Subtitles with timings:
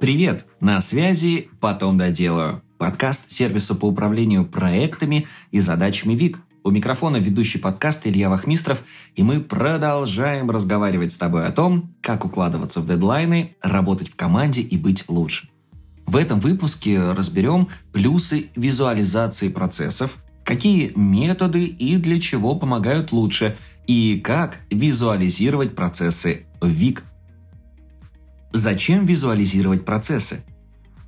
[0.00, 0.46] Привет!
[0.60, 6.38] На связи «Потом доделаю»– подкаст сервиса по управлению проектами и задачами ВИК.
[6.62, 8.84] У микрофона ведущий подкаст Илья Вахмистров,
[9.16, 14.60] и мы продолжаем разговаривать с тобой о том, как укладываться в дедлайны, работать в команде
[14.60, 15.48] и быть лучше.
[16.06, 23.56] В этом выпуске разберем плюсы визуализации процессов, какие методы и для чего помогают лучше,
[23.88, 27.02] и как визуализировать процессы ВИК–
[28.52, 30.42] Зачем визуализировать процессы?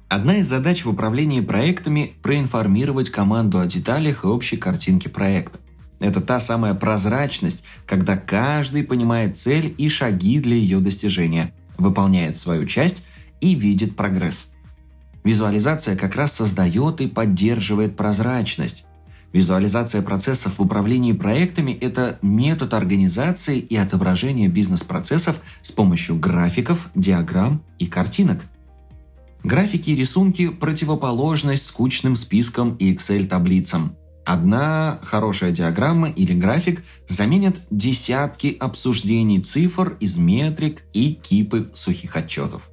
[0.09, 5.59] Одна из задач в управлении проектами– проинформировать команду о деталях и общей картинке проекта.
[6.01, 12.66] Это та самая прозрачность, когда каждый понимает цель и шаги для ее достижения, выполняет свою
[12.66, 13.05] часть
[13.41, 14.52] и видит прогресс.
[15.25, 18.87] Визуализация как раз создает и поддерживает прозрачность.
[19.33, 27.62] Визуализация процессов в управлении проектами– это метод организации и отображения бизнес-процессов с помощью графиков, диаграмм
[27.79, 28.45] и картинок.
[29.45, 33.96] Графики и рисунки– противоположность скучным спискам и Excel-таблицам.
[34.27, 42.68] Одна хорошая диаграмма или график заменят десятки обсуждений цифр из метрик и кипы сухих отчетов.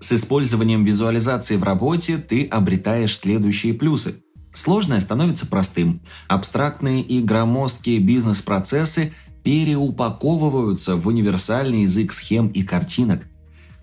[0.00, 4.20] С использованием визуализации в работе ты обретаешь следующие плюсы–
[4.56, 6.00] Сложное становится простым.
[6.28, 9.12] Абстрактные и громоздкие бизнес-процессы
[9.44, 13.26] переупаковываются в универсальный язык схем и картинок.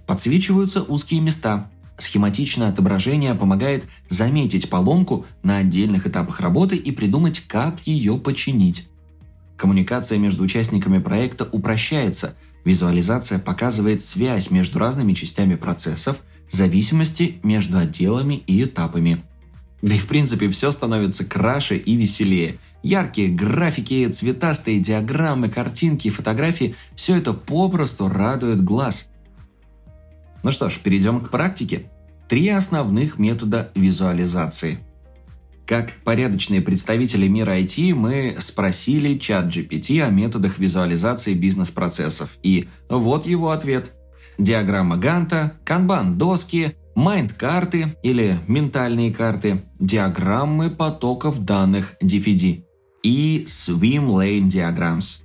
[0.07, 1.69] Подсвечиваются узкие места.
[1.99, 8.89] Схематичное отображение помогает заметить поломку на отдельных этапах работы и придумать, как ее починить.
[9.55, 12.35] Коммуникация между участниками проекта упрощается.
[12.65, 16.17] Визуализация показывает связь между разными частями процессов,
[16.49, 19.23] зависимости между отделами и этапами.
[19.83, 22.55] Да и в принципе все становится краше и веселее.
[22.83, 29.09] Яркие графики, цветастые диаграммы, картинки фотографии– все это попросту радует глаз.
[30.41, 31.91] Ну что ж, перейдем к практике.
[32.29, 34.79] Три основных метода визуализации.
[35.65, 42.29] Как порядочные представители мира IT, мы спросили чат GPT о методах визуализации бизнес-процессов.
[42.41, 43.91] И вот его ответ.
[44.37, 52.63] Диаграмма Ганта, канбан-доски, майнд-карты или ментальные карты, диаграммы потоков данных DFD
[53.03, 55.23] и Swim Lane Diagrams.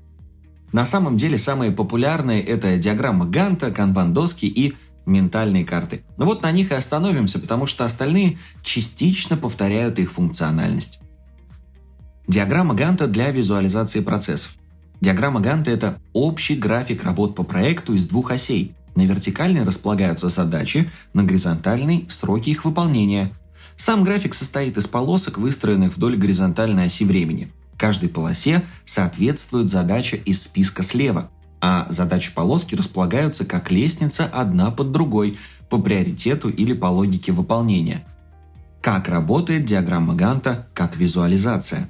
[0.72, 4.74] На самом деле самые популярные это диаграмма Ганта, канбан-доски и
[5.06, 6.04] ментальные карты.
[6.16, 11.00] Но вот на них и остановимся, потому что остальные частично повторяют их функциональность.
[12.26, 14.56] Диаграмма Ганта для визуализации процессов.
[15.00, 20.90] Диаграмма Ганта– это общий график работ по проекту из двух осей на вертикальной располагаются задачи,
[21.14, 23.32] на горизонтальной– сроки их выполнения.
[23.76, 27.52] Сам график состоит из полосок, выстроенных вдоль горизонтальной оси времени.
[27.76, 34.90] Каждой полосе соответствует задача из списка слева, а задачи полоски располагаются как лестница одна под
[34.90, 35.38] другой
[35.70, 38.04] по приоритету или по логике выполнения.
[38.82, 41.88] Как работает диаграмма Ганта как визуализация?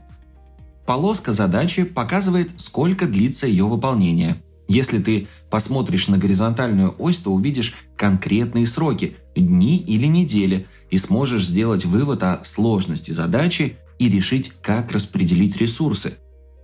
[0.84, 7.74] Полоска задачи показывает, сколько длится ее выполнение– если ты посмотришь на горизонтальную ось, то увидишь
[7.96, 14.92] конкретные сроки– дни или недели, и сможешь сделать вывод о сложности задачи и решить, как
[14.92, 16.18] распределить ресурсы.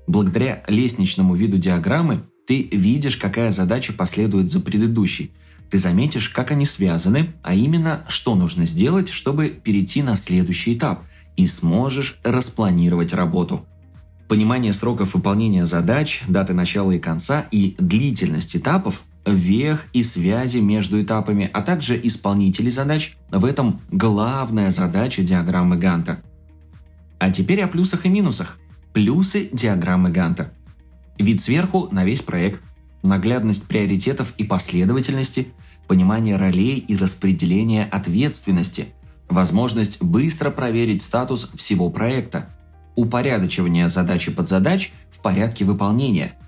[0.06, 5.32] Благодаря лестничному виду диаграммы ты видишь, какая задача последует за предыдущей.
[5.70, 11.04] Ты заметишь, как они связаны, а именно, что нужно сделать, чтобы перейти на следующий этап,
[11.36, 13.66] и сможешь распланировать работу.
[14.28, 21.02] Понимание сроков выполнения задач, даты начала и конца и длительность этапов вех и связи между
[21.02, 26.20] этапами, а также исполнителей задач– в этом главная задача диаграммы Ганта.
[27.18, 28.58] А теперь о плюсах и минусах.
[28.92, 30.52] Плюсы диаграммы Ганта.
[31.18, 32.60] Вид сверху на весь проект,
[33.02, 35.48] наглядность приоритетов и последовательности,
[35.86, 38.88] понимание ролей и распределение ответственности,
[39.28, 42.48] возможность быстро проверить статус всего проекта–
[42.96, 46.38] упорядочивание задачи под задач в порядке выполнения.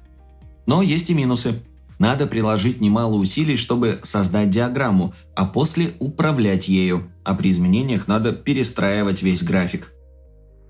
[0.66, 1.62] Но есть и минусы.
[1.98, 8.32] Надо приложить немало усилий, чтобы создать диаграмму, а после управлять ею, а при изменениях надо
[8.32, 9.92] перестраивать весь график.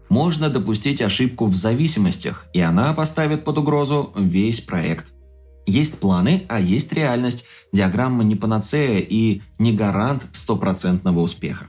[0.08, 5.06] Можно допустить ошибку в зависимостях, и она поставит под угрозу весь проект.
[5.66, 7.44] Есть планы, а есть реальность.
[7.72, 11.66] Диаграмма не панацея и не гарант стопроцентного успеха.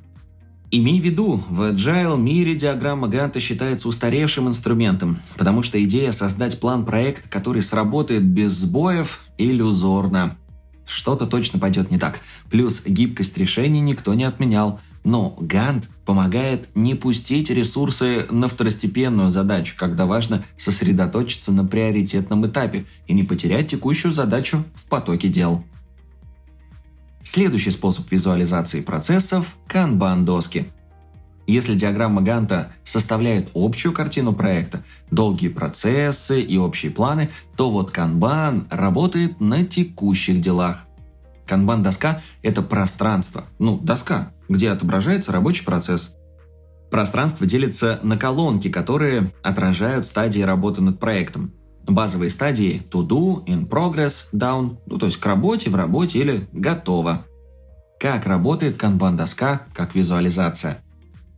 [0.70, 6.60] Имей в виду, в agile мире диаграмма Ганта считается устаревшим инструментом, потому что идея создать
[6.60, 10.36] план-проект, который сработает без сбоев, иллюзорна.
[10.86, 12.20] Что-то точно пойдет не так.
[12.50, 14.82] Плюс гибкость решений никто не отменял.
[15.06, 22.86] Но Гант помогает не пустить ресурсы на второстепенную задачу, когда важно сосредоточиться на приоритетном этапе
[23.08, 25.64] и не потерять текущую задачу в потоке дел.
[27.30, 30.72] Следующий способ визуализации процессов– канбан-доски.
[31.46, 38.66] Если диаграмма Ганта составляет общую картину проекта, долгие процессы и общие планы, то вот канбан
[38.72, 40.86] работает на текущих делах.
[41.46, 46.16] Канбан-доска– это пространство, ну, доска, где отображается рабочий процесс.
[46.90, 51.52] Пространство делится на колонки, которые отражают стадии работы над проектом.
[51.88, 56.48] Базовые стадии– to do, in progress, down, ну, то есть к работе, в работе или
[56.52, 57.26] готово.
[58.00, 60.84] Как работает канбан-доска как визуализация?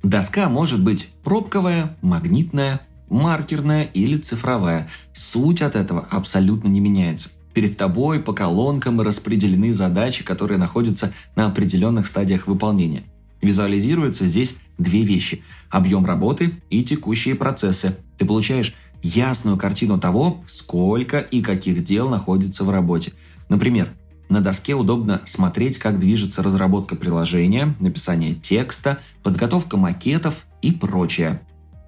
[0.02, 4.90] Доска может быть пробковая, магнитная, маркерная или цифровая.
[5.14, 7.30] Суть от этого абсолютно не меняется.
[7.54, 13.04] Перед тобой по колонкам распределены задачи, которые находятся на определенных стадиях выполнения.
[13.42, 17.96] Визуализируются здесь две вещи– объем работы и текущие процессы.
[18.18, 23.14] Ты получаешь ясную картину того, сколько и каких дел находится в работе.
[23.48, 23.90] Например,
[24.30, 31.42] на доске удобно смотреть, как движется разработка приложения, написание текста, подготовка макетов и прочее.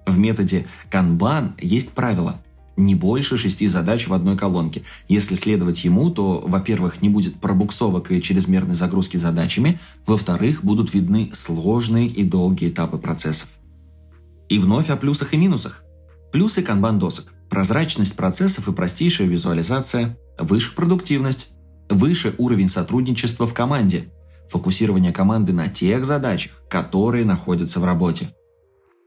[0.06, 2.40] В методе Kanban есть правило–
[2.76, 4.82] не больше шести задач в одной колонке.
[5.08, 11.30] Если следовать ему, то, во-первых, не будет пробуксовок и чрезмерной загрузки задачами, во-вторых, будут видны
[11.34, 13.48] сложные и долгие этапы процессов.
[14.48, 15.81] И вновь о плюсах и минусах.
[16.32, 17.32] Плюсы канбан-досок.
[17.48, 21.50] Прозрачность процессов и простейшая визуализация, выше продуктивность,
[21.90, 24.10] выше уровень сотрудничества в команде,
[24.48, 28.34] фокусирование команды на тех задачах, которые находятся в работе–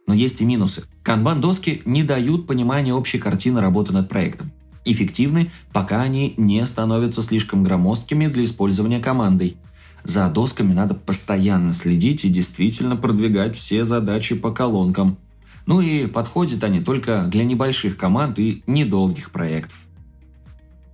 [0.07, 0.83] но есть и минусы.
[1.04, 4.51] Канбан-доски не дают понимания общей картины работы над проектом.
[4.86, 9.57] Эффективны, пока они не становятся слишком громоздкими для использования командой.
[10.04, 15.18] За досками надо постоянно следить и действительно продвигать все задачи по колонкам.
[15.66, 19.80] Ну и подходят они только для небольших команд и недолгих проектов.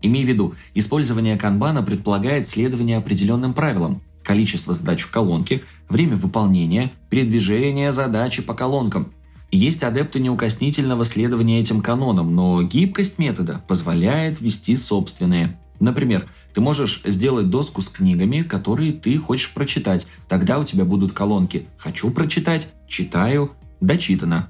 [0.01, 6.91] Имей в виду, использование канбана предполагает следование определенным правилам, количество задач в колонке, время выполнения,
[7.09, 9.13] передвижение задачи по колонкам.
[9.51, 15.59] Есть адепты неукоснительного следования этим канонам, но гибкость метода позволяет ввести собственные.
[15.79, 20.07] Например, ты можешь сделать доску с книгами, которые ты хочешь прочитать.
[20.29, 23.51] Тогда у тебя будут колонки «Хочу прочитать», «Читаю»,
[23.81, 24.49] «Дочитано».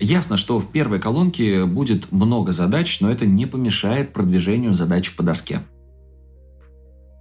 [0.00, 5.22] Ясно, что в первой колонке будет много задач, но это не помешает продвижению задач по
[5.22, 5.60] доске.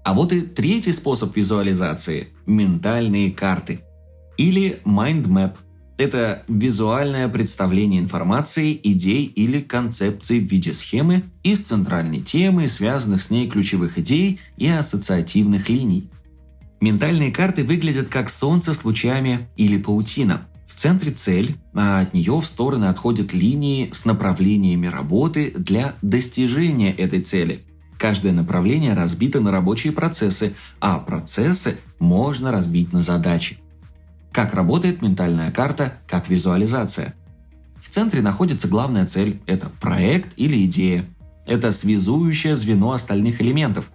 [0.03, 3.81] А вот и третий способ визуализации– ментальные карты.
[4.37, 5.53] Или mind map.
[5.97, 13.29] Это визуальное представление информации, идей или концепций в виде схемы из центральной темы, связанных с
[13.29, 16.09] ней ключевых идей и ассоциативных линий.
[16.81, 20.47] Ментальные карты выглядят как солнце с лучами или паутина.
[20.73, 26.91] В центре цель, а от нее в стороны отходят линии с направлениями работы для достижения
[26.91, 27.65] этой цели–
[28.03, 33.59] Каждое направление разбито на рабочие процессы, а процессы можно разбить на задачи.
[34.33, 37.13] Как работает ментальная карта как визуализация?
[37.81, 41.05] В центре находится главная цель– это проект или идея.
[41.47, 43.89] Это связующее звено остальных элементов.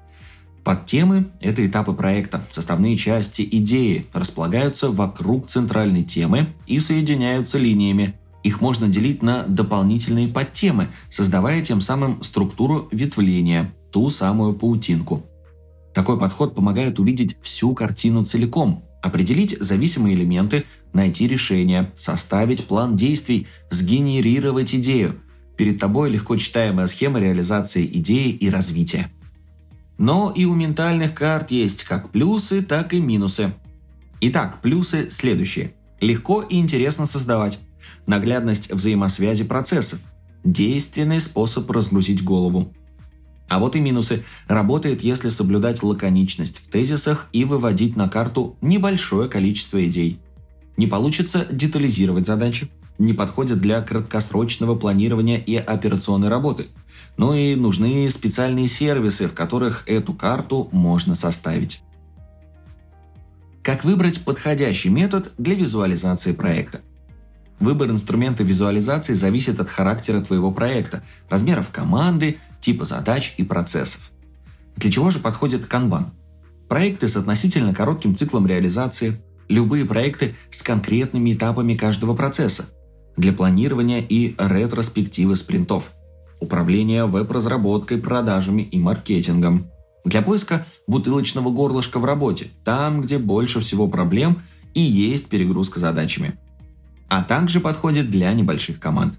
[0.64, 8.14] Подтемы– это этапы проекта, составные части идеи, располагаются вокруг центральной темы и соединяются линиями.
[8.42, 15.24] Их можно делить на дополнительные подтемы, создавая тем самым структуру ветвления ту самую паутинку.
[15.94, 23.46] Такой подход помогает увидеть всю картину целиком, определить зависимые элементы, найти решение, составить план действий,
[23.70, 25.20] сгенерировать идею.
[25.56, 29.10] Перед тобой легко читаемая схема реализации идеи и развития.
[29.98, 33.52] Но и у ментальных карт есть как плюсы, так и минусы.
[34.20, 35.74] Итак, плюсы следующие.
[36.00, 37.58] Легко и интересно создавать.
[38.06, 39.98] Наглядность взаимосвязи процессов.
[40.44, 42.72] Действенный способ разгрузить голову.
[43.48, 44.24] А вот и минусы.
[44.46, 50.20] Работает, если соблюдать лаконичность в тезисах и выводить на карту небольшое количество идей.
[50.76, 56.68] Не получится детализировать задачи, не подходят для краткосрочного планирования и операционной работы.
[57.16, 61.82] Ну и нужны специальные сервисы, в которых эту карту можно составить.
[63.62, 66.80] Как выбрать подходящий метод для визуализации проекта?
[67.60, 74.10] Выбор инструмента визуализации зависит от характера твоего проекта, размеров команды, типа задач и процессов.
[74.76, 76.12] Для чего же подходит канбан?
[76.68, 82.66] Проекты с относительно коротким циклом реализации, любые проекты с конкретными этапами каждого процесса,
[83.16, 85.92] для планирования и ретроспективы спринтов,
[86.40, 89.66] управления веб-разработкой, продажами и маркетингом,
[90.04, 94.42] для поиска бутылочного горлышка в работе, там, где больше всего проблем
[94.74, 96.38] и есть перегрузка задачами–
[97.08, 99.18] а также подходит для небольших команд.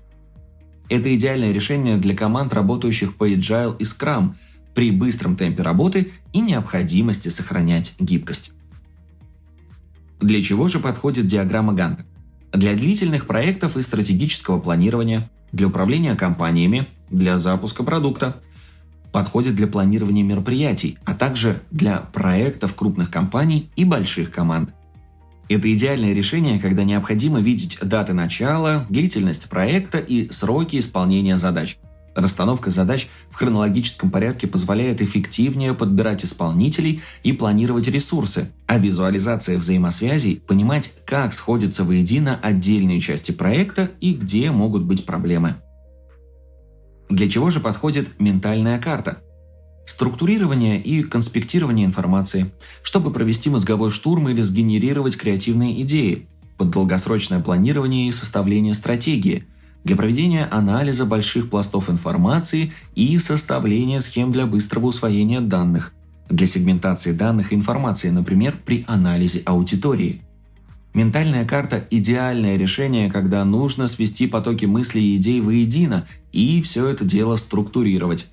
[0.88, 4.35] Это идеальное решение для команд, работающих по Agile и Scrum,
[4.73, 8.51] при быстром темпе работы и необходимости сохранять гибкость.
[10.19, 12.05] Для чего же подходит диаграмма Ганта?
[12.53, 18.41] Для длительных проектов и стратегического планирования, для управления компаниями, для запуска продукта.
[19.11, 24.71] Подходит для планирования мероприятий, а также для проектов крупных компаний и больших команд.
[25.49, 31.79] Это идеальное решение, когда необходимо видеть даты начала, длительность проекта и сроки исполнения задач.
[32.15, 40.41] Расстановка задач в хронологическом порядке позволяет эффективнее подбирать исполнителей и планировать ресурсы, а визуализация взаимосвязей–
[40.47, 45.55] понимать, как сходятся воедино отдельные части проекта и где могут быть проблемы.
[47.19, 49.17] Для чего же подходит ментальная карта–
[49.85, 52.49] структурирование и конспектирование информации,
[52.81, 59.43] чтобы провести мозговой штурм или сгенерировать креативные идеи, под долгосрочное планирование и составление стратегии,
[59.83, 65.91] для проведения анализа больших пластов информации и составления схем для быстрого усвоения данных,
[66.29, 70.21] для сегментации данных и информации, например, при анализе аудитории.
[70.99, 77.05] Ментальная карта– идеальное решение, когда нужно свести потоки мыслей и идей воедино и все это
[77.05, 78.27] дело структурировать.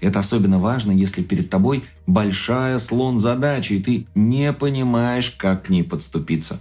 [0.00, 5.84] Это особенно важно, если перед тобой большая слон-задача, и ты не понимаешь, как к ней
[5.84, 6.60] подступиться.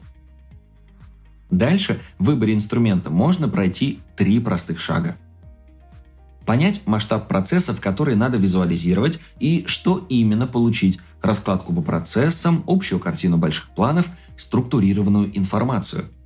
[1.50, 5.18] Дальше в выборе инструмента можно пройти три простых шага.
[6.46, 13.38] Понять масштаб процессов, которые надо визуализировать, и что именно получить– раскладку по процессам, общую картину
[13.38, 14.08] больших планов,
[14.38, 16.06] структурированную информацию–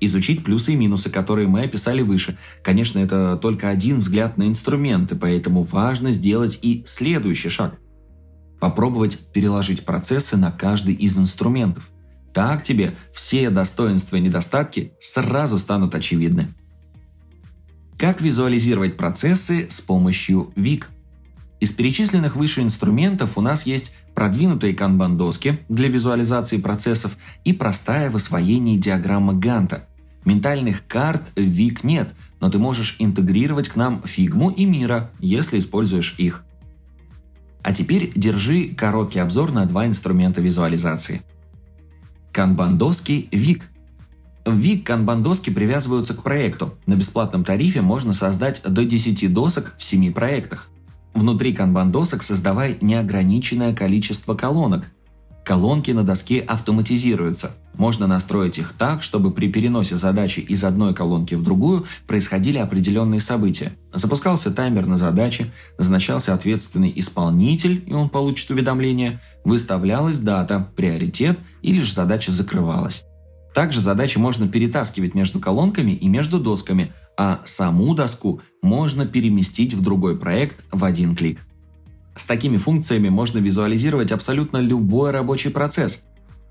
[0.00, 2.38] изучить плюсы и минусы, которые мы описали выше.
[2.62, 7.78] Конечно, это только один взгляд на инструменты, поэтому важно сделать и следующий шаг.
[8.60, 11.90] Попробовать переложить процессы на каждый из инструментов.
[12.32, 16.54] Так тебе все достоинства и недостатки сразу станут очевидны.
[17.98, 20.90] Как визуализировать процессы с помощью ВИК?
[21.58, 28.16] Из перечисленных выше инструментов у нас есть продвинутые канбан-доски для визуализации процессов и простая в
[28.16, 29.86] освоении диаграмма Ганта.
[30.24, 32.10] Ментальных карт ВИК нет,
[32.40, 36.44] но ты можешь интегрировать к нам фигму и мира, если используешь их.
[37.62, 41.22] А теперь держи короткий обзор на два инструмента визуализации.
[42.32, 43.64] Канбан-доски ВИК–
[44.46, 46.78] в ВИК канбан-доски привязываются к проекту.
[46.86, 50.70] На бесплатном тарифе можно создать до 10 досок в 7 проектах.
[51.16, 54.84] Внутри канбан-досок создавай неограниченное количество колонок.
[55.46, 57.52] Колонки на доске автоматизируются.
[57.72, 63.20] Можно настроить их так, чтобы при переносе задачи из одной колонки в другую происходили определенные
[63.20, 63.72] события.
[63.94, 71.80] Запускался таймер на задачи, назначался ответственный исполнитель, и он получит уведомление, выставлялась дата, приоритет или
[71.80, 73.06] же задача закрывалась.
[73.54, 79.82] Также задачи можно перетаскивать между колонками и между досками, а саму доску можно переместить в
[79.82, 81.40] другой проект в один клик.
[82.14, 86.02] С такими функциями можно визуализировать абсолютно любой рабочий процесс.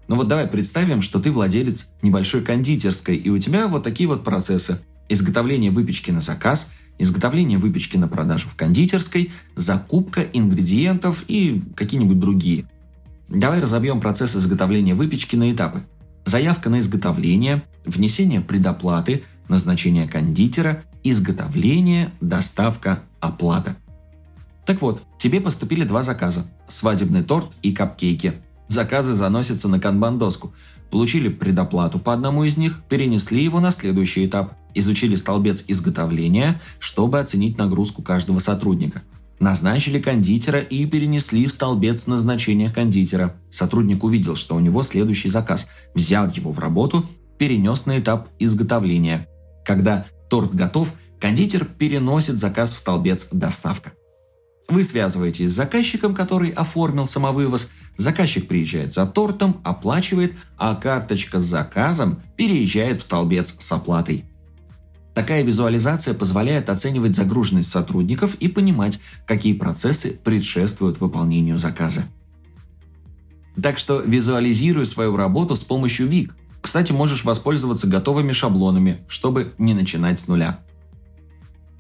[0.08, 4.24] Но вот давай представим, что ты владелец небольшой кондитерской, и у тебя вот такие вот
[4.24, 4.80] процессы.
[5.10, 12.66] Изготовление выпечки на заказ, изготовление выпечки на продажу в кондитерской, закупка ингредиентов и какие-нибудь другие.
[13.28, 15.84] Давай разобьем процесс изготовления выпечки на этапы.
[16.26, 23.76] Заявка на изготовление, внесение предоплаты– назначение кондитера, изготовление, доставка, оплата.
[24.66, 28.34] Так вот, тебе поступили два заказа– свадебный торт и капкейки.
[28.68, 30.54] Заказы заносятся на канбан-доску.
[30.90, 34.54] Получили предоплату по одному из них, перенесли его на следующий этап.
[34.74, 39.04] Изучили столбец изготовления, чтобы оценить нагрузку каждого сотрудника.
[39.40, 43.36] Назначили кондитера и перенесли в столбец назначения кондитера.
[43.52, 47.06] Сотрудник увидел, что у него следующий заказ, взял его в работу,
[47.38, 49.28] перенес на этап изготовления.
[49.66, 53.94] Когда торт готов, кондитер переносит заказ в столбец «Доставка».
[54.68, 61.44] Вы связываетесь с заказчиком, который оформил самовывоз, заказчик приезжает за тортом, оплачивает, а карточка с
[61.44, 64.26] заказом переезжает в столбец с оплатой.
[65.14, 72.06] Такая визуализация позволяет оценивать загруженность сотрудников и понимать, какие процессы предшествуют выполнению заказа.
[73.62, 79.76] Так что визуализируй свою работу с помощью ВИК– кстати, можешь воспользоваться готовыми шаблонами, чтобы не
[79.76, 80.62] начинать с нуля.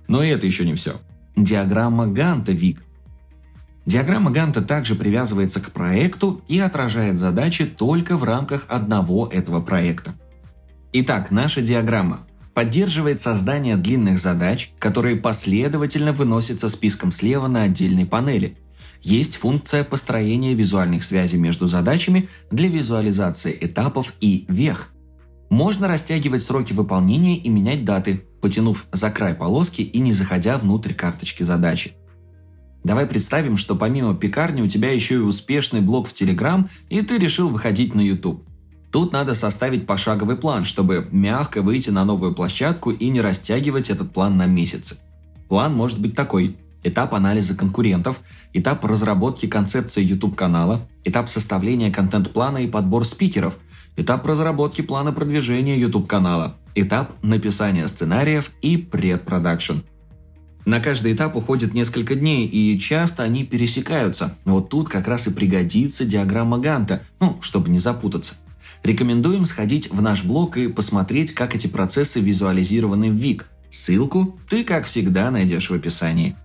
[0.08, 1.02] Но и это еще не все.
[1.36, 2.84] Диаграмма Ганта ВИК.
[3.88, 10.14] Диаграмма Ганта также привязывается к проекту и отражает задачи только в рамках одного этого проекта.
[10.94, 12.20] Итак, наша диаграмма
[12.54, 18.60] поддерживает создание длинных задач, которые последовательно выносятся списком слева на отдельной панели–
[19.06, 24.90] есть функция построения визуальных связей между задачами для визуализации этапов и вех.
[25.52, 30.94] Можно растягивать сроки выполнения и менять даты, потянув за край полоски и не заходя внутрь
[30.94, 31.94] карточки задачи.
[32.84, 37.20] Давай представим, что помимо пекарни у тебя еще и успешный блог в Телеграм, и ты
[37.20, 38.44] решил выходить на YouTube.
[38.92, 44.14] Тут надо составить пошаговый план, чтобы мягко выйти на новую площадку и не растягивать этот
[44.14, 44.98] план на месяцы.
[45.48, 46.58] План может быть такой.
[46.86, 48.22] Этап анализа конкурентов,
[48.54, 53.56] этап разработки концепции YouTube-канала, этап составления контент-плана и подбор спикеров,
[53.98, 59.80] этап разработки плана продвижения YouTube-канала, этап написания сценариев и предпродакшн.
[60.66, 64.38] На каждый этап уходит несколько дней, и часто они пересекаются.
[64.46, 68.36] Вот тут как раз и пригодится диаграмма Ганта, ну, чтобы не запутаться.
[68.84, 73.48] Рекомендуем сходить в наш блог и посмотреть, как эти процессы визуализированы в ВИК.
[73.72, 76.36] Ссылку ты, как всегда, найдешь в описании.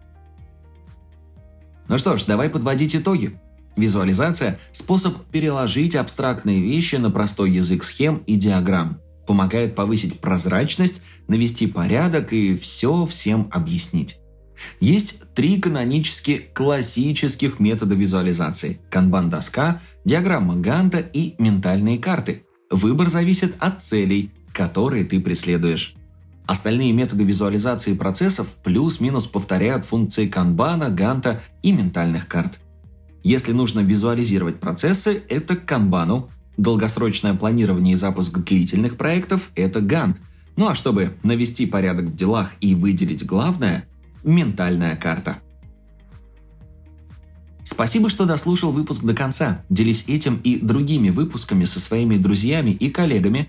[1.90, 3.40] Ну что ж, давай подводить итоги.
[3.76, 9.00] Визуализация– способ переложить абстрактные вещи на простой язык схем и диаграмм.
[9.26, 14.20] Помогает повысить прозрачность, навести порядок и все всем объяснить.
[14.78, 22.44] Есть три канонически классических метода визуализации– канбан-доска, диаграмма Ганта и ментальные карты.
[22.70, 25.97] Выбор зависит от целей, которые ты преследуешь.
[26.50, 32.59] Остальные методы визуализации процессов плюс-минус повторяют функции канбана, ганта и ментальных карт.
[33.23, 40.16] Если нужно визуализировать процессы, это к канбану, долгосрочное планирование и запуск длительных проектов– это гант,
[40.57, 43.85] ну а чтобы навести порядок в делах и выделить главное–
[44.25, 45.37] Ментальная карта.
[47.62, 49.64] Спасибо, что дослушал выпуск до конца.
[49.71, 53.49] Делись этим и другими выпусками со своими друзьями и коллегами.